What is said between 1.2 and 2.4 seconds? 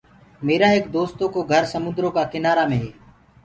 ڪو گھر سموندرو ڪآ